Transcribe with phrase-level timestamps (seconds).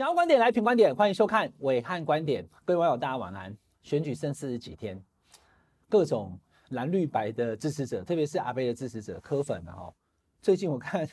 [0.00, 2.42] 想要观点来评观点，欢迎收看伟汉观点。
[2.64, 3.54] 各位网友，大家晚安。
[3.82, 4.98] 选举剩四十几天，
[5.90, 6.40] 各种
[6.70, 9.94] 蓝绿白的支持者，特别是阿贝的支持者、柯粉啊，哈，
[10.40, 11.06] 最近我看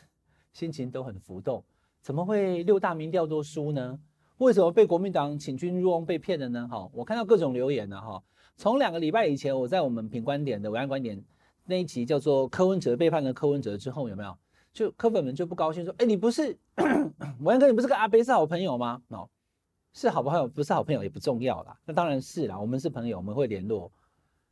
[0.53, 1.61] 心情都很浮动。
[2.01, 3.99] 怎么会六大民调都输呢？
[4.37, 6.65] 为什么被国民党请君入瓮被骗了呢？
[6.71, 8.23] 哈，我看到各种留言了哈。
[8.55, 11.21] 从两个礼拜以前，我在我们品观点的暐瀚观点
[11.65, 14.37] 那一集叫做柯文哲背叛了柯文哲之后，有没有？
[14.77, 19.27] 就柯粉们就不高兴说：“哎，你不是 暐瀚哥，你不是跟阿贝是好朋友吗？”哦，
[19.91, 21.75] 是好朋友，不是好朋友也不重要啦。
[21.83, 23.91] 那当然是啦，我们是朋友，我们会联络。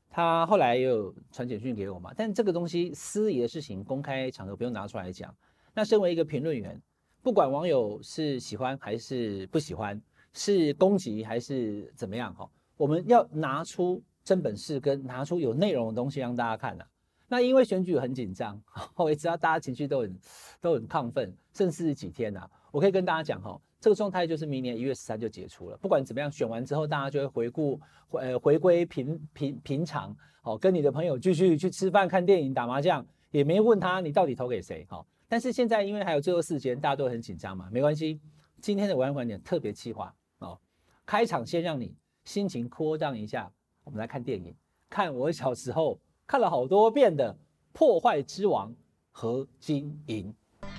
[0.09, 5.31] 他后来也有传简讯给我嘛，但这个东西私隐的事情，公开场合不用拿出来讲。
[5.75, 6.81] 那身为一个评论员，
[7.21, 10.01] 不管网友是喜欢还是不喜欢，
[10.33, 16.87] 是攻击还是怎么样哈，我们要拿出真本事跟拿出有内容的东西让大家看啊。
[17.27, 18.61] 那因为选举很紧张，
[18.95, 20.19] 我也知道大家情绪都很
[20.61, 25.77] 都很亢奋，剩四十几天呐、我可以跟大家讲哈，这个状态就是明年一月十三就结束了。
[25.77, 35.05] 不管怎么样，选完之后大家就会回顾，呃，回归平平平常，好，跟你的朋友继续去吃饭、看电影、打麻将，也没问他你到底投给谁，好。
[35.27, 38.21] 但是现在因为还有最后四天，大家都很紧张嘛，没关系。
[38.61, 40.59] 今天的暐瀚观点特别企划哦，
[41.07, 43.51] 开场先让你心情扩张一下，
[43.83, 44.55] 我们来看电影，
[44.91, 45.99] 看我小时候。
[46.27, 47.33] 看了好多遍的
[47.71, 48.69] 《破坏之王》
[49.11, 50.33] 和金银，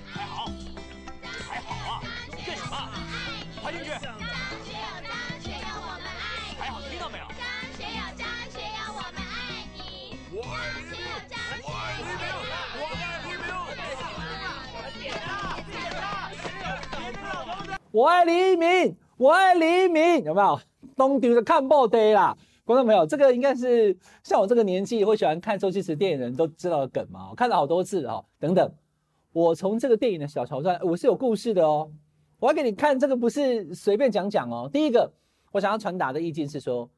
[0.05, 0.51] 还好，
[1.21, 2.01] 还好啊，
[2.45, 2.75] 干什么？
[3.63, 3.87] 爬进去。
[3.87, 5.09] 张学友，张
[5.39, 6.59] 学友，我们爱你。
[6.59, 7.25] 还好，听到没有？
[7.29, 7.39] 张
[7.77, 10.19] 学友，张学友，我们爱你。
[10.35, 10.99] 我爱你，
[11.63, 12.11] 我爱你，
[12.75, 13.31] 我爱你，
[17.91, 20.59] 我爱黎明，我爱黎明，有没有？
[20.97, 22.35] 东丢的看不得啦。
[22.67, 27.29] 观众朋友，这个应该是像我这个年纪会喜欢看周星驰电影人都知道的梗嘛？
[27.29, 28.25] 我看了好多次哦。
[28.39, 28.69] 等等，
[29.31, 31.89] 我从这个电影的小桥段，我是有故事的哦。
[32.39, 34.69] 我要给你看，这个不是随便讲讲哦。
[34.71, 35.09] 第一个，
[35.53, 36.89] 我想要传达的意境是说，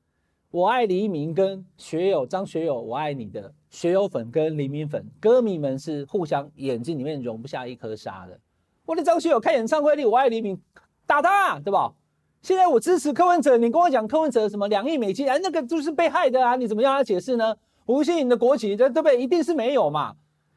[0.49, 8.39] 我爱黎明跟学友张学友，我爱你的学友粉跟黎明粉歌迷们是互相眼睛里面容不下一颗沙的。
[8.88, 10.59] 我的张学友开演唱会，我爱黎明，
[11.05, 11.94] 打他，对吧？
[12.41, 16.55] 现在我支持柯文哲，你跟我讲柯文哲什么两亿美金，哎，那个就是被害的啊！
[16.55, 17.55] 你怎么样他解释呢？
[17.85, 19.22] 吴欣盈的国籍，对不对？
[19.22, 20.16] 一定是没有嘛。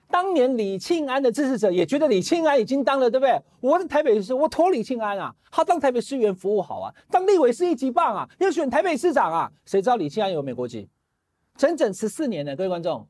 [0.08, 3.40] 当年李庆安的支持者也觉得李庆安已经当了，对不对？
[3.60, 9.50] 我在台北市，我托李庆安啊，他当台北市议员服务好啊，当立委是一级棒啊，要选台北市长啊。
[9.64, 10.88] 谁知道李庆安有美国籍？
[11.56, 13.04] 整整十四年了，各位观众，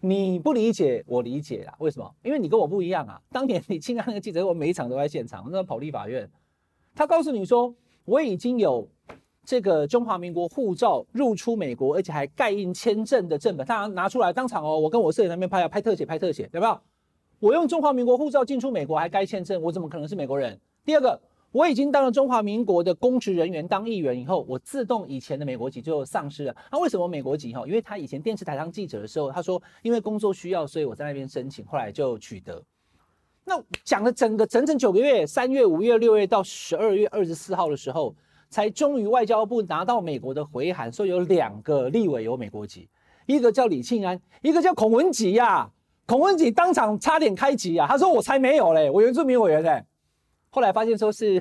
[0.00, 1.74] 你不理解，我理解啊。
[1.80, 2.10] 为什么？
[2.22, 3.20] 因为你跟我不一样啊。
[3.30, 6.30] 当年李庆安那个记者，我每一场都在现场，那跑立法院，
[6.94, 7.74] 他告诉你说。
[8.06, 8.88] 我已经有
[9.44, 16.80] 这个中华民国护照入出美国，而且还盖印签证的正本，他拿出来当场哦，我跟我摄影那边拍啊，拍特写，拍特写，有没有？
[17.40, 20.58] 我用中华民国护照进出美国还盖签证，我怎么可能是美国人？
[20.84, 26.56] 第二个，我已经当了中华民国的公职人员，当议员以后，我自动以前的美国籍就丧失了。
[26.70, 27.52] 那、为什么美国籍？
[27.52, 32.62] 哈，因为他以前电视台当记者的时候，他说因为工作需要，所以我在那边申请，后来就取得。
[33.48, 38.12] 那讲了整个整整九个月，三月、五月、六月到十二月二十四号的时候，
[38.50, 42.88] 才终于外交部拿到美国的回函，说有两个立委有美国籍，
[43.26, 45.70] 一个叫李庆安，一个叫孔文吉呀、啊。
[46.06, 49.84] 孔文吉当场差点开籍啊，他说我才没有嘞，我原住民委员嘞。
[50.50, 51.40] 后来发现说是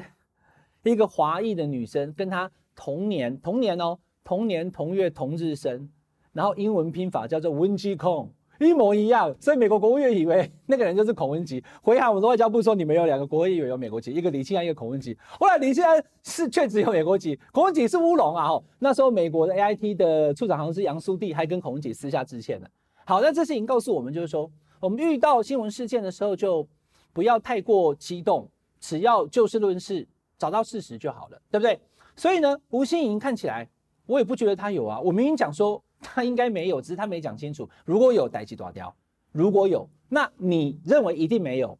[0.84, 5.90] 一个华裔的女生，跟他同年同年哦，同年同月同日生，
[6.34, 8.32] 然后英文拼法叫做文吉孔。
[8.60, 11.64] 一模一样，所以美国国务院以为那个人就是孔文吉。
[11.82, 15.18] 回函我们的外交部说，你们有两个国会议员有美国籍，一个李庆安，一个孔文吉。
[15.40, 18.48] 后来李庆安是确实有美国籍，孔文吉是乌龙啊！
[18.48, 22.68] 吼，那时候美国的 AIT 的处长好像是杨苏棣，还跟孔文吉私下致歉了。
[23.06, 24.50] 好，那这事情告诉我们，就是说
[24.80, 26.66] 我们遇到新闻事件的时候，就
[27.12, 28.50] 不要太过激动，
[28.80, 31.80] 只要就事论事，找到事实就好了，对不对？
[32.16, 33.68] 所以呢，吴欣盈看起来，
[34.06, 35.84] 我也不觉得他有啊，我明明讲说。
[36.06, 37.69] 他应该没有，只是他没讲清楚。
[37.86, 38.94] 如果有，代志大条；
[39.31, 41.78] 如果有，那你认为一定没有？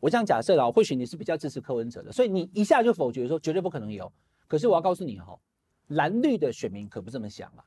[0.00, 4.12] 我这样假设了，或许你是比较支持柯文哲的，所以你一下就否决说绝对不可能有。
[4.46, 5.38] 可是我要告诉你哈，
[5.88, 7.64] 蓝绿的选民可不这么想啊。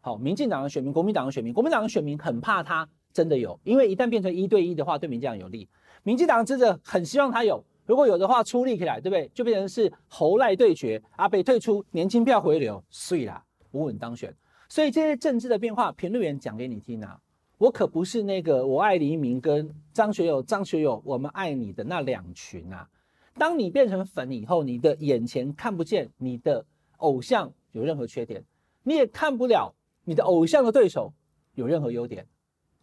[0.00, 5.68] 好，民进党的选民、国民党的选民、国民党的选民很怕他真的有，因为一旦变成一对一的话，对民进党有利。
[6.02, 9.30] 民进党真的很希望他有，如果有的话出力起来，对不对？
[9.34, 14.34] 就变成是侯赖对决，阿北退出，年轻票回流，碎啦，稳稳当选。
[14.68, 17.20] 所以这些政治的变化，评论员讲给你听啊，
[17.58, 22.88] 我可不是那个我爱黎明跟张学友、张学友我们爱你的那两群啊。
[23.36, 26.64] 当你变成粉以后，你的眼前看不见你的
[26.98, 28.44] 偶像有任何缺点，
[28.82, 29.74] 你也看不了
[30.04, 31.12] 你的偶像的对手
[31.54, 32.26] 有任何优点，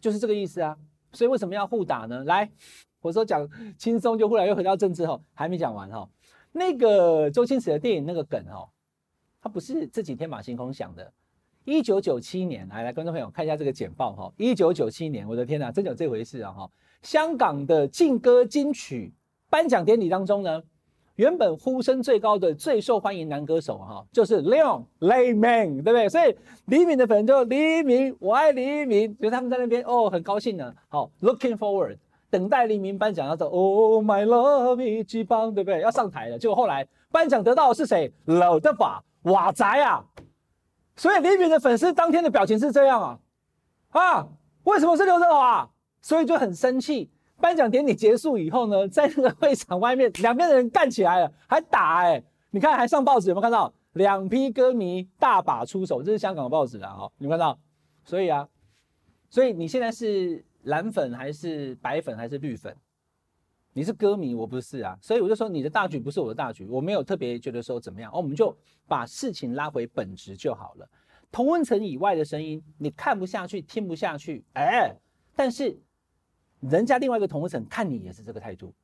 [0.00, 0.76] 就是这个意思啊。
[1.12, 2.24] 所以为什么要互打呢？
[2.24, 2.50] 来，
[3.00, 6.08] 我说讲轻松，就忽然又回到政治后，还没讲完哈。
[6.52, 8.68] 那个周星驰的电影那个梗哦，
[9.40, 11.12] 他不是这几天马行空想的。
[11.64, 14.32] 一九九七年，来来，观众朋友看一下这个简报哈。
[14.36, 16.68] 一九九七年，我的天哪，真有这回事啊哈！
[17.02, 19.12] 香港的劲歌金曲
[19.48, 20.60] 颁奖典礼当中呢，
[21.14, 26.08] 原本呼声最高的、最受欢迎男歌手哈，就是 Leon 黎明，对不对？
[26.08, 26.34] 所以
[26.66, 30.74] 黎明的粉就黎明，我爱黎明，所以他们在那边哦，很高兴呢。
[30.88, 31.98] 好，Looking forward，
[32.28, 35.80] 等待黎明颁奖，要走 Oh my love，一级棒，对不对？
[35.80, 38.12] 要上台了，结果后来颁奖得到的是谁？
[38.24, 40.04] 刘德华，哇仔啊！
[40.96, 43.18] 所以黎明的粉丝当天的表情是这样啊，
[43.90, 44.28] 啊，
[44.64, 45.68] 为什么是刘德华？
[46.00, 47.10] 所以就很生气。
[47.40, 53.72] 颁奖典礼结束以后呢，在那个会场外面，两边的人干起来了，还打哎、你看还上报纸，有没有看到？
[53.94, 57.58] 两批歌迷大打出手，这是香港的报纸啊，哈，有没有看到？
[58.04, 58.48] 所以啊，
[59.28, 62.74] 所以你现在是蓝粉还是白粉还是绿粉？
[63.74, 68.54] 你是歌迷，我不是啊，所以我就说你的大局不是我的大局，我没有特别觉得说怎么样，哦，我们就
[68.86, 70.86] 把事情拉回本质就好了。
[71.30, 74.94] 同温层以外的声音，你看不下去，听不下去，哎，
[75.34, 75.74] 但是
[76.60, 78.74] 人家另外一个同温层看你也是这个态度，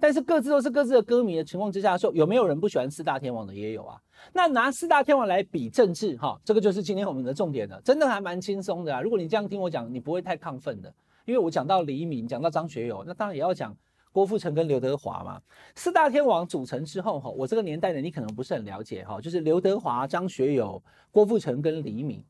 [0.00, 4.00] 但是各自都是各自的歌迷的情况之下说，有没有人不喜欢四大天王的也有啊？
[4.32, 9.02] 那拿四大天王来比政治，哈，这个就是今天我们的重点了，真的还蛮轻松的啊。
[9.02, 10.90] 如果你这样听我讲，你不会太亢奋的，
[11.26, 13.76] 因为我讲到黎明，讲到张学友，那当然也要讲。
[14.12, 15.40] 郭富城跟刘德华嘛，
[15.74, 22.24] 四大天王组成之后哈，我这个年代的你可能不是很了解哈，就是刘德华、张学友、郭富城跟黎明，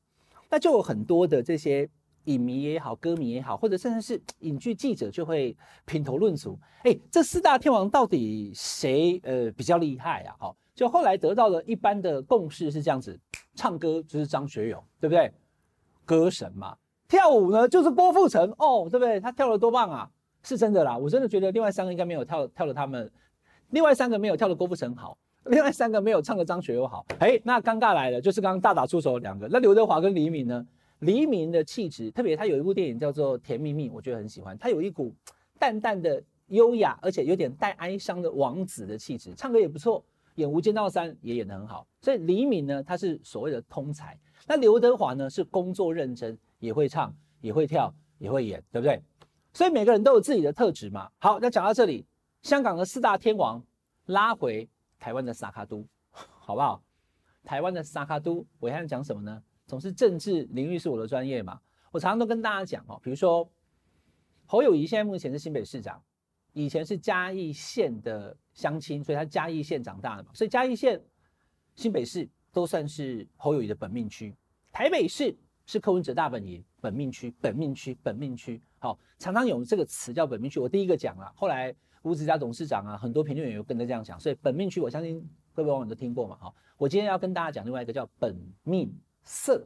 [0.51, 1.89] 那就有很多的这些
[2.25, 10.37] 影迷也好、歌迷也好，或者甚至是影剧记者就会品头论足，哎，这四大天王到底谁呃比较厉害啊？
[10.39, 13.19] 哈，就后来得到了一般的共识是这样子，
[13.55, 15.33] 唱歌就是张学友，对不对？
[16.05, 16.77] 歌神嘛，
[17.07, 19.21] 跳舞呢就是郭富城哦，对不对？
[19.21, 20.11] 他跳得多棒啊！
[20.43, 23.11] 是真的啦，我真的觉得另外三个应该没有跳跳的他们，
[23.71, 27.05] 另外三个没有跳的郭富城好，另外三个没有唱的张学友好。
[27.19, 30.67] 哎，那尴尬来了，就是刚刚大打出手两个，那刘德华跟黎明呢？
[31.01, 35.15] 黎明的气质，特别他有一部电影叫做《甜蜜蜜》，我觉得很喜欢，他有一股
[35.57, 40.05] 淡淡的优雅，而且有点带哀伤的王子的气质，唱歌也不错，
[40.35, 41.87] 演《无间道三》也演得很好。
[42.01, 49.01] 所以黎明呢，他是所谓的通才，那刘德华呢是工作认真，也会唱，也会跳，也会演，对不对？
[49.59, 51.11] 所以每个人都有自己的特质嘛。
[51.19, 52.07] 好，那讲到这里，
[52.43, 53.61] 香港的四大天王
[54.07, 54.71] 拉回
[55.01, 55.85] 台湾的萨卡都，
[56.15, 56.81] 好不好？
[57.43, 59.43] 台湾的萨卡都，我现在讲什么呢？
[59.67, 61.61] 总是政治领域是我的专业嘛。
[61.91, 63.51] 我常常都跟大家讲哦，比如说
[64.47, 66.01] 侯友宜现在目前是新北市长，
[66.53, 71.03] 以前是嘉义县的乡亲，所以他嘉义县长大的嘛，所以嘉义县、
[71.75, 74.33] 新北市都算是侯友宜的本命区。
[74.71, 75.37] 台北市
[75.69, 78.59] 是柯文哲大本营，本命区，本命区，本命区。
[78.79, 85.23] 好，常常有这个词叫本命区，我第一个讲了，后来吴子嘉董事长啊，很多评论员又跟着这样讲，所以本命区我相信
[85.53, 86.39] 各位网友都听过嘛。
[86.41, 88.91] 好，我今天要跟大家讲另外一个叫本命
[89.25, 89.63] 色，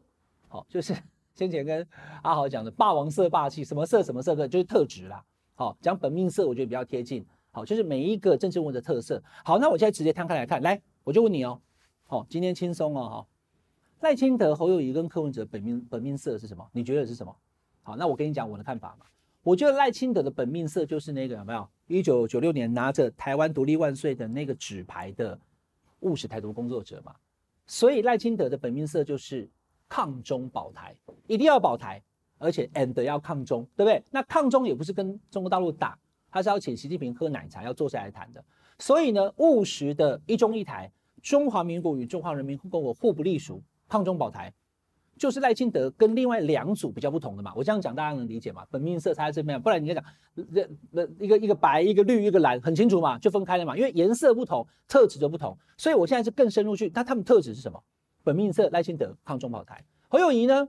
[0.48, 0.92] 好，就是
[1.36, 1.86] 先前跟
[2.22, 5.24] 阿豪讲的霸王色霸气，什么色什么色的，就是特质啦。
[5.54, 7.24] 好，讲本命色我觉得比较贴近。
[7.52, 9.22] 好，就是每一个政治人物的特色。
[9.44, 11.60] 好，那我现在直接摊开来看，来，我就问你哦，
[12.08, 13.26] 好，今天轻松哦，哈，
[14.02, 16.68] 赖清德、侯友谊跟柯文哲本命本命色是什么？
[16.72, 17.32] 你觉得是什么？
[17.84, 19.06] 好，那我跟你讲我的看法嘛。
[19.44, 21.68] 我觉得赖清德的本命色就是那个有没有？
[21.86, 25.38] 一九九六年拿着台湾独立万岁的那个纸牌的
[26.00, 27.14] 务实台独工作者嘛。
[27.64, 29.48] 所以赖清德的本命色就是
[29.88, 30.96] 抗中保台，
[31.28, 32.02] 一定要保台，
[32.38, 34.02] 而且 and 要抗中，对不对？
[34.10, 35.96] 那抗中也不是跟中国大陆打，
[36.28, 38.44] 他是要请习近平喝奶茶，要坐下来谈的。
[38.80, 40.90] 所以呢，务实的一中一台，
[41.22, 44.50] 中华民国与中华人民共和国互不隶属，抗中保台。
[45.18, 48.66] 就是赖清德跟另外两组比较不同的嘛，我这样讲大家能理解吗？
[48.70, 50.02] 本命色差在这边，不然你讲
[50.34, 57.80] 那那一个一个白一个绿一个蓝很清楚嘛，就分开了嘛，因为颜色不同，特质就不同，所以我现在是更深入去，那他们特质是什么？
[58.24, 60.66] 本命色赖清德抗中保台，侯友谊呢？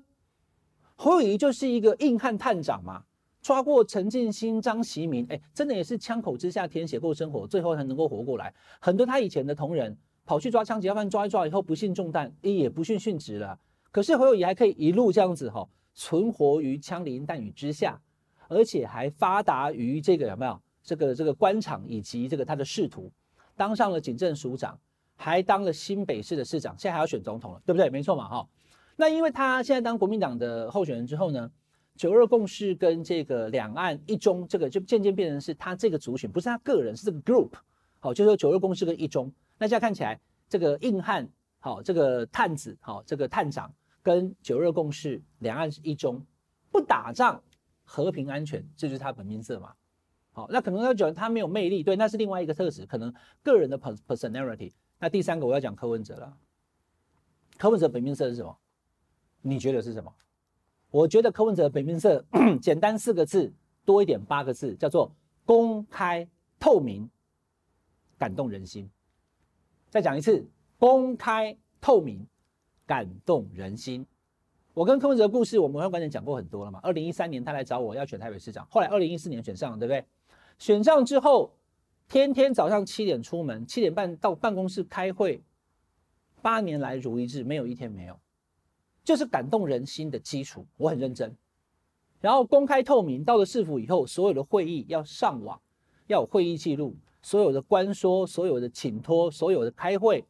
[0.95, 3.05] 侯友谊就是一个硬汉探长嘛，
[3.41, 8.53] 抓过陈进兴、张其民，哎，真的也是枪口之下填写过生活，最后才能够活过来。
[8.79, 13.59] 很多他以前的同仁跑去抓枪击犯，抓一抓以后不幸中弹，哎，也不幸殉职了。
[13.91, 18.01] 可是侯友宜还可以一路这样子哈，存活于枪林弹雨之下，
[18.47, 23.11] 而且还发达于这个有没有这个这个官场以及这个他的仕途，
[23.55, 24.79] 当上了警政署长，
[25.15, 27.89] 还当了新北市的市长，现在还要选总统了，对不对？
[27.89, 28.47] 没错嘛哈。
[28.95, 31.51] 那因为他现在当国民党的候选人之后呢，
[31.95, 37.51] 九二共识跟这个两岸一中这个就渐渐变成是他这个族群，不是他个人，是这个 group，
[37.99, 39.31] 好，就是说九二共识跟一中。
[39.57, 40.19] 那现在看起来
[40.50, 41.29] 这个硬汉，
[41.60, 43.74] 好，这个探子，好，这个探长。
[44.05, 46.22] 跟九二共识，两岸一中，
[46.69, 47.41] 不打仗，
[47.86, 49.74] 和平安全，这就是他本命色嘛。
[50.33, 54.74] 好，那可能他讲他没有魅力，对，那是另外一个特质，可能个人的 personality。
[55.00, 56.38] 那第三个我要讲柯文哲了，
[57.57, 58.57] 柯文哲本命色是什么？
[59.41, 60.13] 你觉得是什么？
[60.91, 62.25] 我觉得柯文哲本命色
[62.62, 63.53] 简单四个字，
[63.86, 66.27] 多一点八个字，叫做公开
[66.60, 67.10] 透明，
[68.17, 68.91] 感动人心。
[69.93, 70.43] 再讲一次，
[70.79, 72.25] 公开透明，
[72.83, 74.03] 感动人心。
[74.73, 76.79] 我跟柯文哲的故事，我们会观点讲过很多了嘛。
[76.81, 80.03] 二零一三年他来找我要选台北市长，后来二零一四年选上了，对不对？
[80.57, 81.53] 选上之后，
[82.07, 85.43] 天天早上七点出门，七点半到办公室开会，
[86.41, 88.19] 八年来如一日，没有一天没有，
[89.03, 90.65] 就是感动人心的基础。
[90.75, 91.38] 我很认真，
[92.19, 95.62] 然后公开透明，到了市府以后，所有的会议要上网，
[96.07, 100.23] 要有会议记录，所有的关说，所有的请托，所有的开会，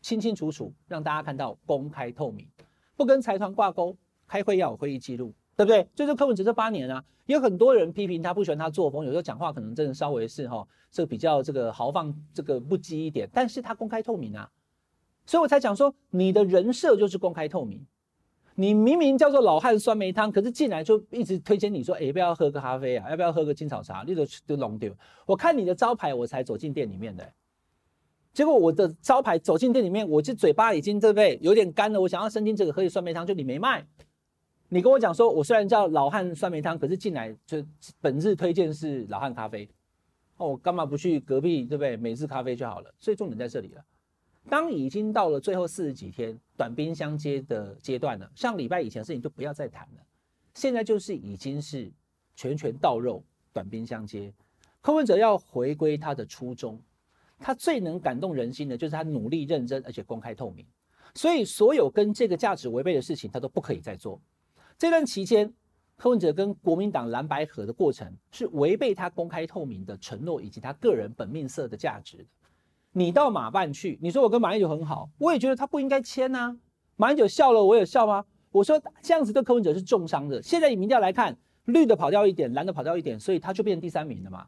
[0.00, 2.46] 清清楚楚让大家看到公开透明。
[2.94, 5.88] 不跟财团挂钩，开会要有会议记录，对不对？
[5.94, 13.28] 就是柯文哲这八年啊，有很多人批评他，不喜欢他作风，有时候讲话可能真的稍微是哈，这个比较这个豪放，这个不羁一点。
[13.32, 14.50] 但是他公开透明啊，
[15.24, 17.86] 所以我才讲说，你的人设就是公开透明。
[18.60, 23.08] 你明明叫做老汉酸梅汤，可是进来就一直推荐你说，哎，要不要喝个咖啡啊？
[23.08, 24.02] 要不要喝个青草茶？
[24.04, 24.92] 你都都弄丢。
[25.26, 27.32] 我看你的招牌，我才走进店里面的。
[28.32, 32.00] 结果我的招牌走进店里面，我这嘴巴已经对不对有点干了。
[32.00, 33.86] 我想要申请这个喝的酸梅汤，就你没卖。
[34.68, 37.64] 你跟我讲说，我虽然叫老汉酸梅汤，可是进来就
[38.00, 39.68] 本日推荐是老汉咖啡。
[40.36, 42.92] 哦，我干嘛不去隔壁对不对美式咖啡就好了？
[42.98, 43.84] 所以重点在这里了。
[44.48, 50.02] 当已经到了最后四十几天短兵相接的阶段了，上礼拜以前的事情就不要再谈了。
[50.54, 51.92] 现在就是已经是
[52.34, 54.32] 拳拳到肉，短兵相接。
[54.80, 56.80] 柯文哲要回归他的初衷。
[57.40, 60.66] 他最能感动人心的，就是他努力认真，而且公开透明。
[61.14, 64.20] 所以，所有跟这个价值违背的事情，他都不可以再做。
[64.76, 65.52] 这段期间，
[65.96, 72.26] 柯文哲跟国民党蓝白合的过程，是违背他公开透明的承诺，以及他个人本命色的价值。
[72.98, 76.56] 你到马办去，你说我跟马英九很好，我也觉得他不应该签呐。
[76.96, 78.24] 马英九笑了，我有笑吗？
[78.50, 80.42] 我说这样子对柯文哲是重伤的。
[80.42, 84.46] 现在以民调来看，绿的跑掉一点，蓝的跑掉一点，所以他就变成第三名了嘛。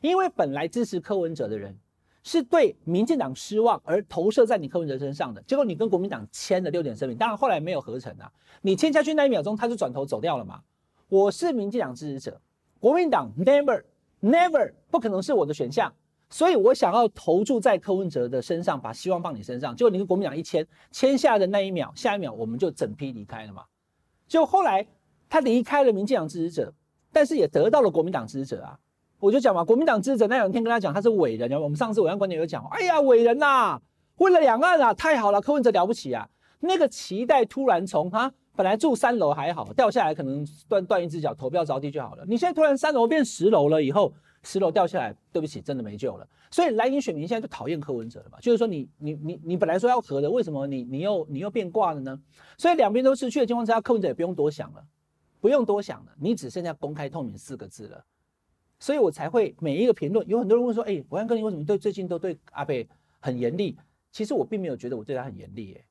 [0.00, 1.78] 因为本来支持柯文哲的人。
[2.22, 8.30] 是对民进党失望而投射在你柯文哲身上的，结果你跟国民党签了六点声明，当然后来没有合成啊。
[8.60, 10.60] 你签下去那一秒钟，他就转头走掉了嘛。
[11.08, 12.38] 我是民进党支持者，
[12.78, 13.82] 国民党 never
[14.20, 15.90] never 不可能是我的选项，
[16.30, 19.74] 所以我想要投注在柯文哲的身上，把希望放你身上。
[19.74, 23.64] 结果你跟国民党一签，签下的那一秒，下一秒我们就整批离开了嘛。
[24.28, 24.86] 就后来
[25.28, 26.72] 他离开了民进党支持者，
[27.12, 28.78] 但是也得到了国民党支持者啊。
[29.18, 33.82] 我就讲嘛，国民党支持者那两天跟他讲他是伟人，我们上次暐瀚观点有讲，哎呀伟人呐、啊，
[34.16, 36.26] 为了两岸啊，太好了，柯文哲了不起啊，
[36.60, 46.26] 那个期待突然从他本来住三楼还好，掉下来可能断断一只脚，头不要着地就好了，你现在突然三楼变十楼了，以后十楼掉下来，对不起，真的没救了。
[46.50, 52.20] 所以蓝营选民现在就讨厌柯文哲了嘛，就是说你你你你本来说要和的，为什么你你又你又变卦了呢？
[52.58, 54.84] 所以两边都失去的情况之下，柯文哲也不用多想了，
[55.40, 58.04] 不用多想了，你只剩下公开透明四个字了。
[58.78, 62.88] 所以我才会每一个评论，有很多人问说：“哎、欸，暐瀚哥，你为什么对最近都对阿贝
[63.20, 63.76] 很严厉？”
[64.10, 65.74] 其实我并没有觉得我对他很严厉。
[65.74, 65.84] 哎，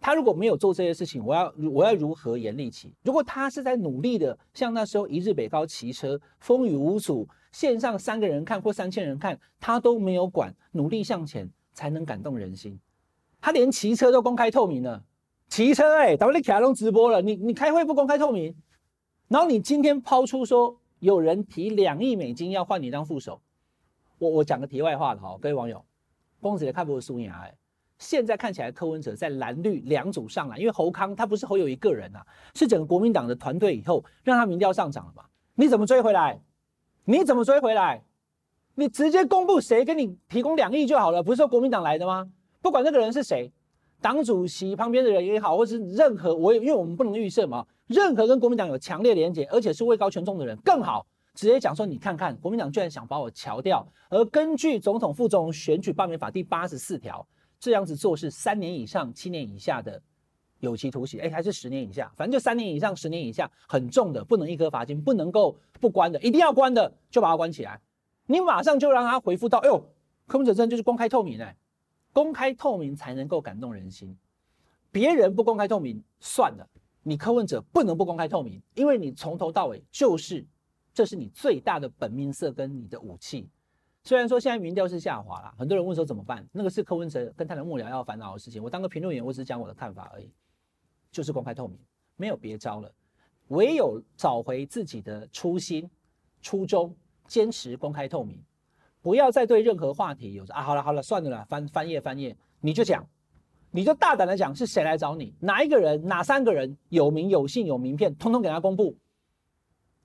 [0.00, 2.94] 他如果没有做这些事情，我要我要如何严厉起？
[3.02, 12.78] 如果他是在努力的，像那时候一日北高骑车，风雨无阻，线上三个人看或三千人看，他都没有管，努力向前才能感动人心。
[13.40, 15.04] 他连骑车都公开透明了，
[15.48, 18.54] 骑车哎、欸，咱们你开龙直播了，你你开会不公开透明？
[19.28, 20.76] 然后你今天抛出说。
[21.00, 23.40] 有人提两亿美金要换你当副手，
[24.18, 25.82] 我我讲个题外话的哈，各位网友，
[26.42, 27.56] 公子也看不过苏牙哎，
[27.98, 32.20] 现在看起来柯文哲在蓝绿两组上来，因为侯康他不是侯友一个人啊，
[32.54, 35.24] 是整个国民党的团队以后让他民调上涨了嘛？
[35.54, 36.38] 你怎么追回来？
[37.10, 38.04] 你怎么追回来？
[38.76, 42.30] 你直接公布谁给你提供两亿就好了，不是说国民党来的吗？
[42.62, 43.50] 不管那个人是谁，
[44.00, 47.66] 党主席旁边的人也好，或是任何我也因为我们不能预设嘛。
[47.88, 57.26] 任何跟国民党有强烈连结，而且是位高权重的人更好，直接讲说，你看看国民党居然想把我乔掉，而根据总统副总选举罢免法第八十四条，
[57.58, 60.00] 这样子做是三年以上七年以下的
[60.60, 67.80] 有期徒刑，哎，还是十年以下，反正就三年以上十年以下，很重的，不能一颗罚金，不能够不关的，一定要关的就把他关起来。
[68.26, 69.84] 你马上就让他回复到，哎呦，
[70.26, 71.56] 柯文哲真就是公开透明哎，
[72.12, 74.16] 公开透明才能够感动人心，
[74.92, 76.68] 别人不公开透明算了。
[77.02, 80.46] 你柯文哲不能不公开透明，因为你从头到尾就是，
[80.92, 83.48] 这是你最大的本命色跟你的武器。
[84.04, 86.46] 虽然说现在民调是下滑了，很多人问说怎么办？
[86.52, 88.62] 那个是柯文哲跟他的幕僚要烦恼的事情。
[88.62, 90.30] 我当个评论员，我只是讲我的看法而已，
[91.10, 91.78] 就是公开透明，
[92.16, 92.92] 没有别招了，
[93.48, 95.88] 唯有找回自己的初心、
[96.40, 96.94] 初衷，
[97.26, 98.38] 坚持公开透明，
[99.02, 103.06] 不要再对任何话题有着啊，好了好了，算了啦，翻翻页翻页，你就讲，
[103.70, 108.96] 你就大胆的讲是谁来找你，哪一个人，哪三个人有名有姓有名片，通通给他公布。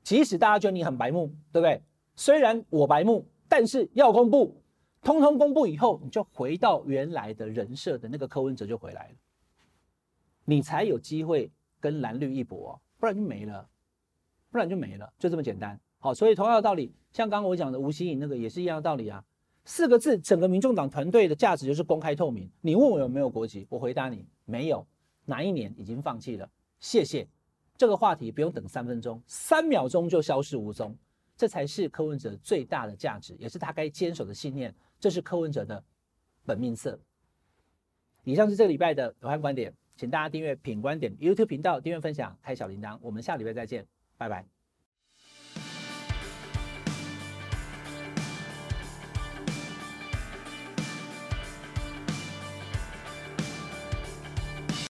[0.04, 1.82] 即使大家觉得你很白目，对不对？
[2.16, 4.56] 虽然我白目，但是要公布，
[5.02, 9.16] 通通公布以后，你就回到原来的人设的那个柯文哲就回来了，
[10.46, 13.68] 你才有机会跟蓝绿一搏，不然就没了，
[14.50, 15.78] 不然就没了，就这么简单。
[16.00, 19.24] 好，所以同样的道理，像刚刚我讲的吴欣颖那个也是一样的道理啊。
[19.66, 22.48] 四个字，整个民众党团队的价值就是公开透明。
[22.62, 24.86] 你问我有没有国籍，我回答你没有，
[25.26, 26.48] 哪一年已经放弃了，
[26.80, 27.28] 谢谢。
[27.76, 30.96] 这个话题不用等三分钟，三秒钟就消失无踪，
[31.36, 34.74] 这才是柯文哲最大的价值，也是他该坚守的信念。
[35.00, 35.84] 这是柯文哲的
[36.46, 37.00] 本命色。
[38.24, 42.98] 以上是这个礼拜的有汉观点，请大家订阅品观点 YouTube 频道，订阅分享，开小铃铛。
[43.02, 43.86] 我们下礼拜再见，
[44.18, 44.55] 拜拜。